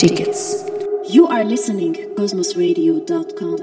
tickets. 0.00 0.64
You 1.10 1.26
are 1.26 1.44
listening 1.44 1.92
cosmosradio.com. 2.16 3.56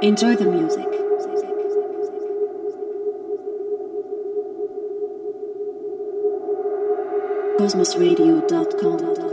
Enjoy 0.00 0.36
the 0.36 0.44
music. 0.44 0.86
cosmosradio.com. 7.58 9.29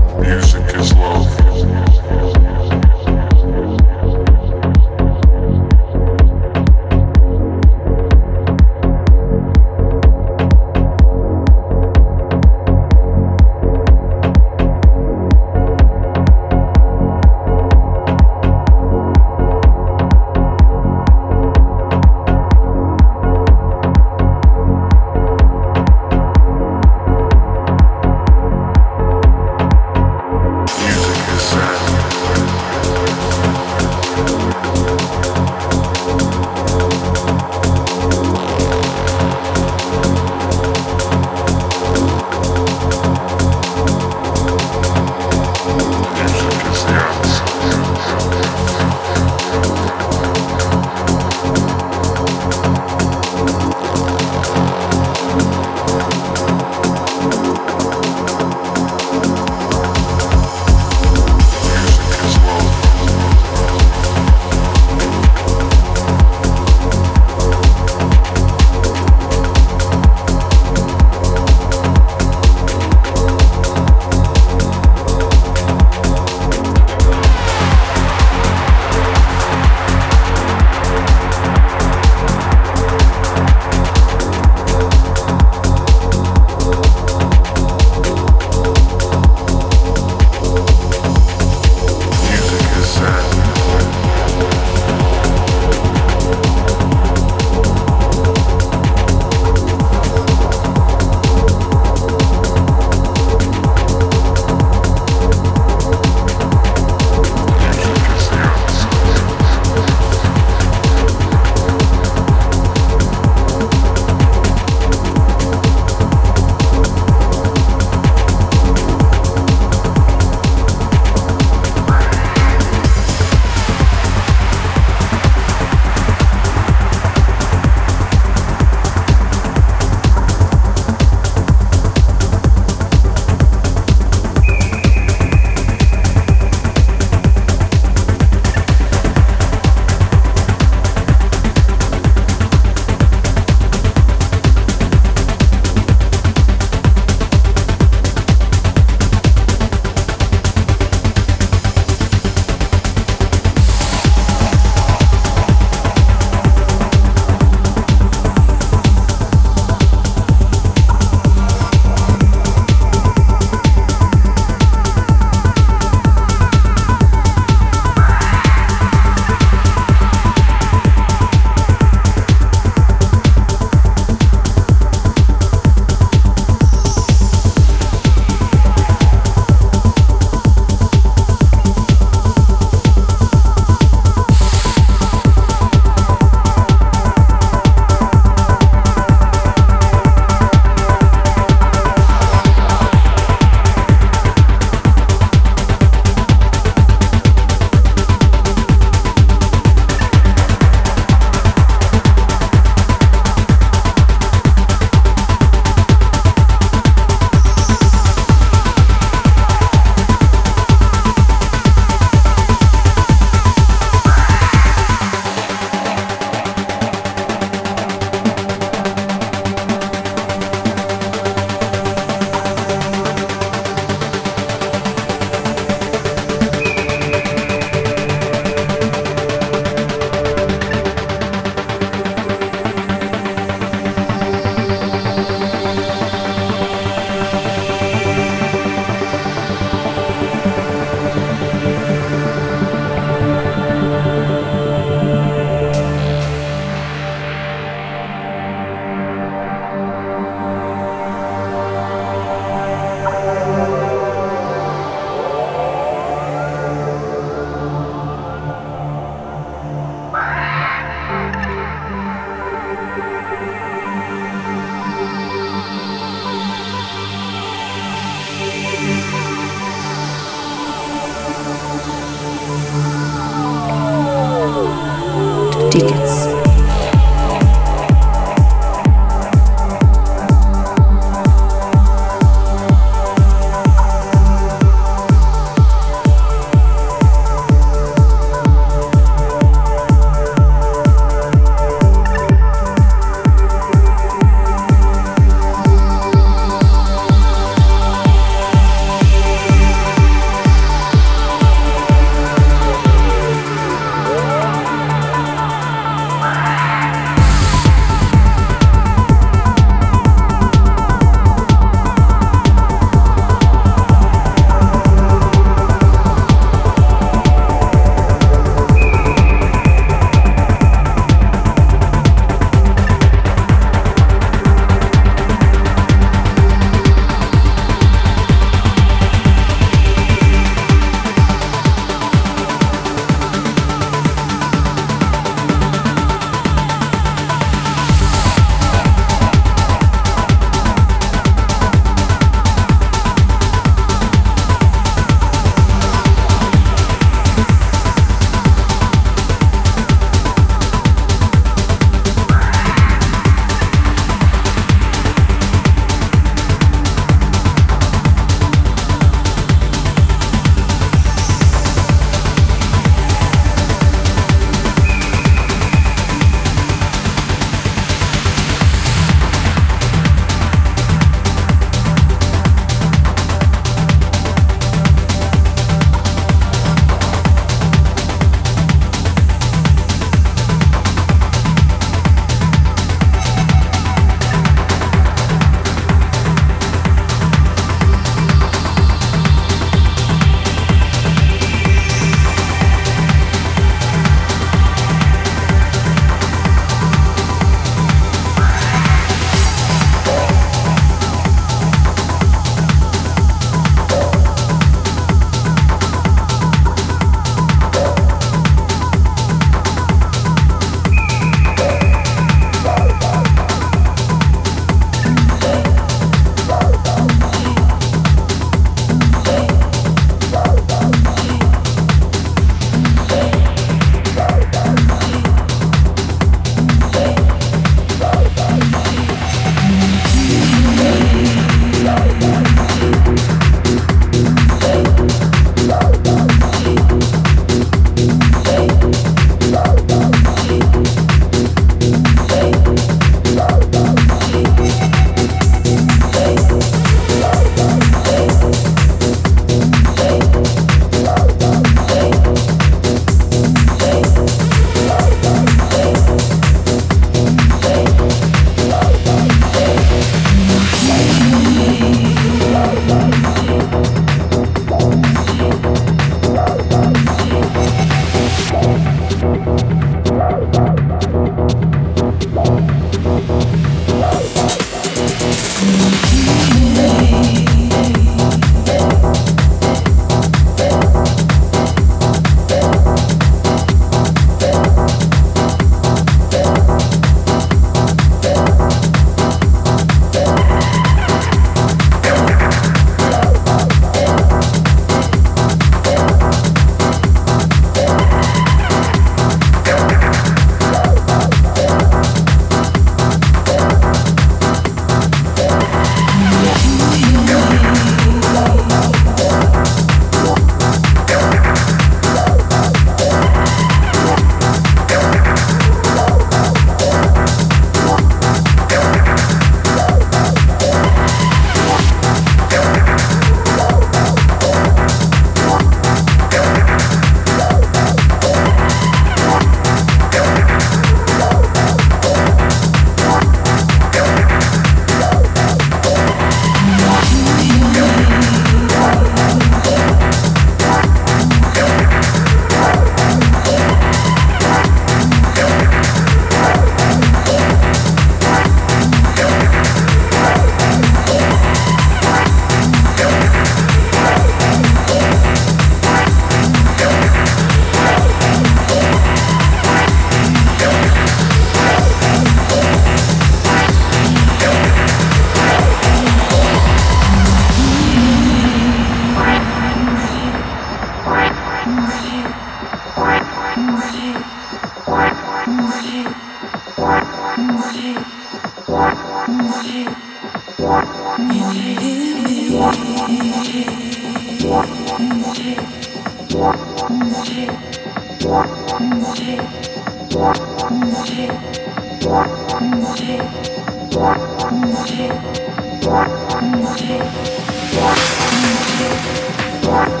What? 599.71 600.00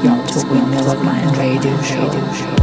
You're 0.00 0.26
to 0.26 0.46
Windmill 0.48 0.90
of 0.90 1.04
Mind 1.04 1.36
radio 1.36 1.80
show. 1.82 2.61